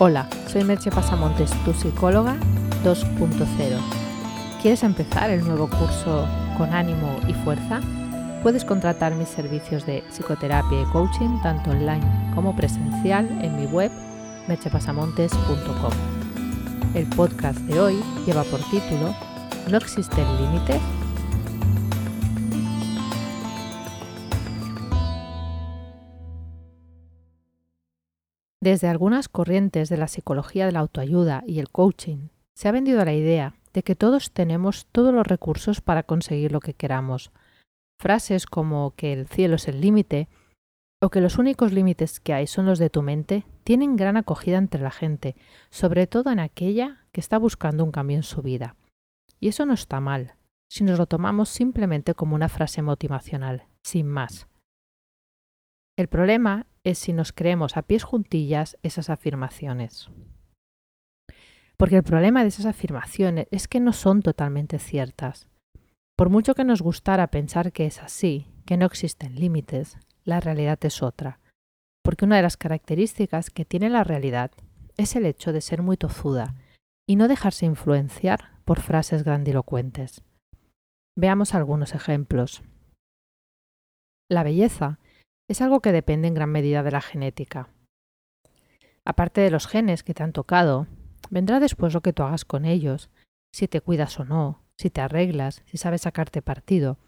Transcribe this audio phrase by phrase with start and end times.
[0.00, 2.34] Hola, soy Merche Pasamontes, tu psicóloga
[2.82, 3.46] 2.0.
[4.60, 6.26] ¿Quieres empezar el nuevo curso
[6.58, 7.80] con ánimo y fuerza?
[8.42, 13.92] Puedes contratar mis servicios de psicoterapia y coaching tanto online como presencial en mi web
[14.48, 15.92] merchepasamontes.com.
[16.94, 19.14] El podcast de hoy lleva por título
[19.70, 20.82] ¿No existen límites?
[28.64, 33.04] Desde algunas corrientes de la psicología de la autoayuda y el coaching se ha vendido
[33.04, 37.30] la idea de que todos tenemos todos los recursos para conseguir lo que queramos.
[38.00, 40.28] Frases como que el cielo es el límite
[41.02, 44.56] o que los únicos límites que hay son los de tu mente tienen gran acogida
[44.56, 45.36] entre la gente,
[45.68, 48.76] sobre todo en aquella que está buscando un cambio en su vida.
[49.40, 50.36] Y eso no está mal,
[50.70, 54.48] si nos lo tomamos simplemente como una frase motivacional, sin más.
[55.98, 60.10] El problema es si nos creemos a pies juntillas esas afirmaciones.
[61.76, 65.48] Porque el problema de esas afirmaciones es que no son totalmente ciertas.
[66.16, 70.78] Por mucho que nos gustara pensar que es así, que no existen límites, la realidad
[70.82, 71.40] es otra.
[72.02, 74.52] Porque una de las características que tiene la realidad
[74.96, 76.54] es el hecho de ser muy tozuda
[77.06, 80.22] y no dejarse influenciar por frases grandilocuentes.
[81.16, 82.62] Veamos algunos ejemplos.
[84.30, 84.98] La belleza
[85.48, 87.68] es algo que depende en gran medida de la genética.
[89.04, 90.86] Aparte de los genes que te han tocado,
[91.30, 93.10] vendrá después lo que tú hagas con ellos,
[93.52, 96.98] si te cuidas o no, si te arreglas, si sabes sacarte partido.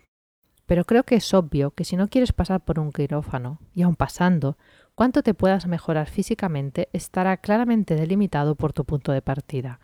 [0.67, 3.97] Pero creo que es obvio que si no quieres pasar por un quirófano, y aun
[3.97, 4.59] pasando,
[4.95, 9.81] cuánto te puedas mejorar físicamente estará claramente delimitado por tu punto de partida.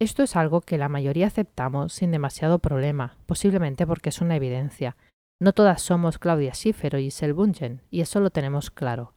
[0.00, 4.96] Esto es algo que la mayoría aceptamos sin demasiado problema, posiblemente porque es una evidencia,
[5.40, 9.14] no todas somos Claudia Schiffer o Giselle Bungen, y eso lo tenemos claro.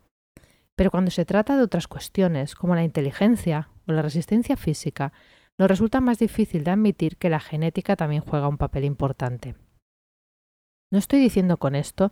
[0.75, 5.13] Pero cuando se trata de otras cuestiones, como la inteligencia o la resistencia física,
[5.59, 9.55] nos resulta más difícil de admitir que la genética también juega un papel importante.
[10.91, 12.11] No estoy diciendo con esto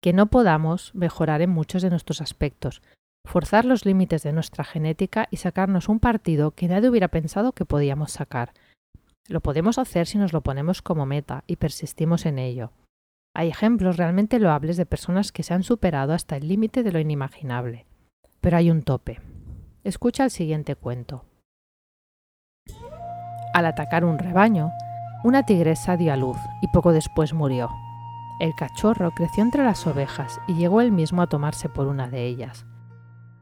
[0.00, 2.82] que no podamos mejorar en muchos de nuestros aspectos,
[3.24, 7.64] forzar los límites de nuestra genética y sacarnos un partido que nadie hubiera pensado que
[7.64, 8.52] podíamos sacar.
[9.28, 12.72] Lo podemos hacer si nos lo ponemos como meta y persistimos en ello.
[13.34, 16.98] Hay ejemplos realmente loables de personas que se han superado hasta el límite de lo
[16.98, 17.86] inimaginable.
[18.40, 19.20] Pero hay un tope.
[19.84, 21.24] Escucha el siguiente cuento.
[23.54, 24.70] Al atacar un rebaño,
[25.24, 27.70] una tigresa dio a luz y poco después murió.
[28.38, 32.26] El cachorro creció entre las ovejas y llegó él mismo a tomarse por una de
[32.26, 32.66] ellas.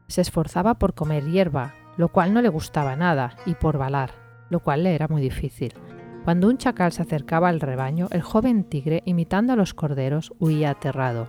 [0.07, 4.11] Se esforzaba por comer hierba, lo cual no le gustaba nada, y por balar,
[4.49, 5.73] lo cual le era muy difícil.
[6.23, 10.69] Cuando un chacal se acercaba al rebaño, el joven tigre, imitando a los corderos, huía
[10.69, 11.27] aterrado.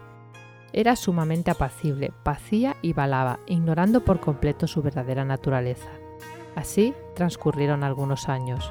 [0.74, 5.88] Era sumamente apacible, pacía y balaba, ignorando por completo su verdadera naturaleza.
[6.56, 8.70] Así transcurrieron algunos años.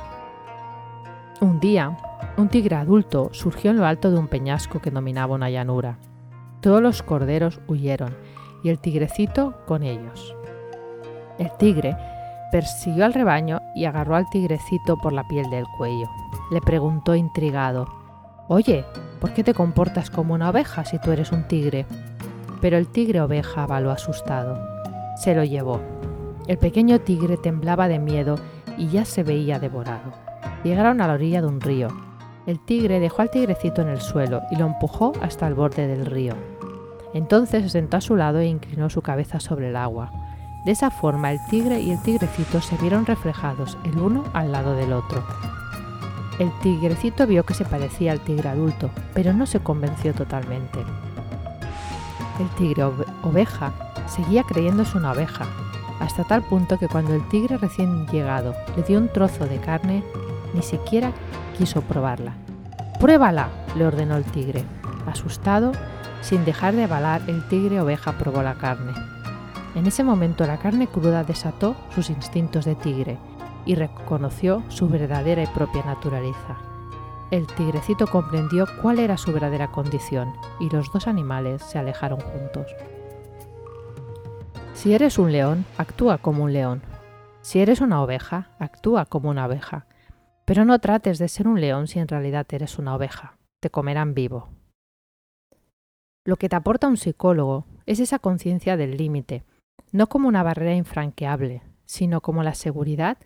[1.41, 1.97] Un día,
[2.38, 5.97] un tigre adulto surgió en lo alto de un peñasco que dominaba una llanura.
[6.61, 8.15] Todos los corderos huyeron
[8.63, 10.35] y el tigrecito con ellos.
[11.39, 11.97] El tigre
[12.51, 16.09] persiguió al rebaño y agarró al tigrecito por la piel del cuello.
[16.51, 17.88] Le preguntó intrigado,
[18.47, 18.84] Oye,
[19.19, 21.85] ¿por qué te comportas como una oveja si tú eres un tigre?
[22.59, 24.59] Pero el tigre oveja avaló asustado.
[25.16, 25.79] Se lo llevó.
[26.47, 28.35] El pequeño tigre temblaba de miedo
[28.78, 30.12] y ya se veía devorado.
[30.63, 31.88] Llegaron a la orilla de un río.
[32.45, 36.06] El tigre dejó al tigrecito en el suelo y lo empujó hasta el borde del
[36.06, 36.35] río.
[37.13, 40.12] Entonces se sentó a su lado e inclinó su cabeza sobre el agua.
[40.63, 44.75] De esa forma el tigre y el tigrecito se vieron reflejados el uno al lado
[44.75, 45.23] del otro.
[46.38, 50.79] El tigrecito vio que se parecía al tigre adulto, pero no se convenció totalmente.
[52.39, 52.83] El tigre
[53.23, 53.73] oveja
[54.07, 55.45] seguía creyéndose una oveja,
[56.00, 60.03] hasta tal punto que cuando el tigre recién llegado le dio un trozo de carne,
[60.53, 61.11] ni siquiera
[61.57, 62.33] quiso probarla.
[63.00, 63.50] ¡Pruébala!
[63.75, 64.63] le ordenó el tigre.
[65.05, 65.71] Asustado,
[66.21, 68.94] sin dejar de balar, el tigre oveja probó la carne.
[69.75, 73.18] En ese momento la carne cruda desató sus instintos de tigre
[73.65, 76.57] y reconoció su verdadera y propia naturaleza.
[77.31, 82.68] El tigrecito comprendió cuál era su verdadera condición y los dos animales se alejaron juntos.
[84.73, 86.81] Si eres un león, actúa como un león.
[87.41, 89.85] Si eres una oveja, actúa como una oveja.
[90.44, 93.38] Pero no trates de ser un león si en realidad eres una oveja.
[93.62, 94.50] Te comerán vivo.
[96.25, 99.44] Lo que te aporta un psicólogo es esa conciencia del límite,
[99.92, 103.18] no como una barrera infranqueable, sino como la seguridad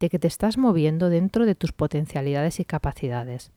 [0.00, 3.52] de que te estás moviendo dentro de tus potencialidades y capacidades.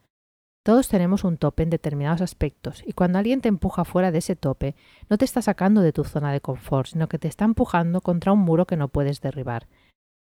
[0.64, 4.36] Todos tenemos un tope en determinados aspectos y cuando alguien te empuja fuera de ese
[4.36, 4.76] tope,
[5.10, 8.34] no te está sacando de tu zona de confort, sino que te está empujando contra
[8.34, 9.68] un muro que no puedes derribar.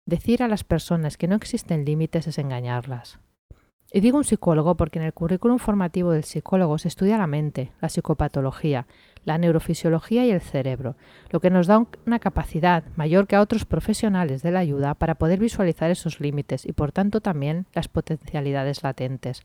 [0.04, 3.18] Decir a las personas que no existen límites es engañarlas.
[3.90, 7.72] Y digo un psicólogo porque en el currículum formativo del psicólogo se estudia la mente,
[7.80, 8.86] la psicopatología,
[9.28, 10.96] la neurofisiología y el cerebro,
[11.30, 15.16] lo que nos da una capacidad mayor que a otros profesionales de la ayuda para
[15.16, 19.42] poder visualizar esos límites y por tanto también las potencialidades latentes.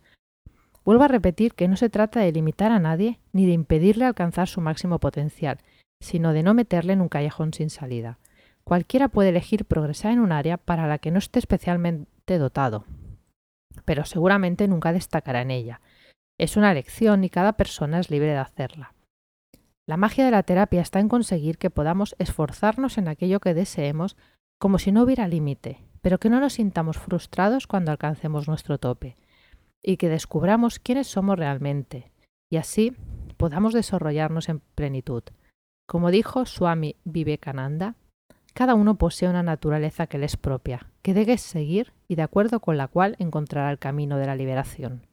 [0.86, 4.48] Vuelvo a repetir que no se trata de limitar a nadie ni de impedirle alcanzar
[4.48, 5.60] su máximo potencial,
[6.00, 8.20] sino de no meterle en un callejón sin salida.
[8.64, 12.86] Cualquiera puede elegir progresar en un área para la que no esté especialmente dotado,
[13.84, 15.82] pero seguramente nunca destacará en ella.
[16.38, 18.94] Es una elección y cada persona es libre de hacerla.
[19.86, 24.16] La magia de la terapia está en conseguir que podamos esforzarnos en aquello que deseemos
[24.58, 29.18] como si no hubiera límite, pero que no nos sintamos frustrados cuando alcancemos nuestro tope
[29.84, 32.14] y que descubramos quiénes somos realmente
[32.50, 32.96] y así
[33.36, 35.24] podamos desarrollarnos en plenitud.
[35.86, 37.96] Como dijo Swami Vivekananda,
[38.54, 42.62] cada uno posee una naturaleza que le es propia, que debes seguir y de acuerdo
[42.62, 45.08] con la cual encontrará el camino de la liberación.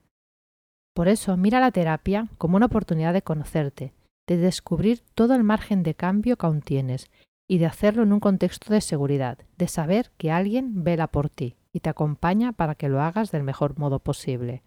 [0.94, 3.94] Por eso, mira la terapia como una oportunidad de conocerte,
[4.30, 7.10] de descubrir todo el margen de cambio que aún tienes
[7.48, 11.56] y de hacerlo en un contexto de seguridad, de saber que alguien vela por ti
[11.72, 14.62] y te acompaña para que lo hagas del mejor modo posible.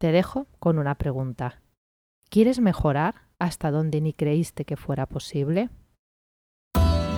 [0.00, 1.60] Te dejo con una pregunta.
[2.30, 5.68] ¿Quieres mejorar hasta donde ni creíste que fuera posible?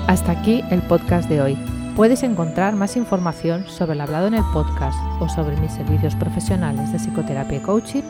[0.09, 1.57] Hasta aquí el podcast de hoy.
[1.95, 6.91] Puedes encontrar más información sobre el hablado en el podcast o sobre mis servicios profesionales
[6.91, 8.03] de psicoterapia y coaching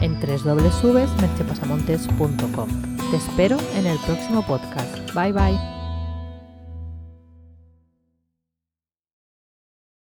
[0.00, 2.68] en www.merchepasamontes.com.
[3.10, 5.14] Te espero en el próximo podcast.
[5.14, 5.75] Bye bye.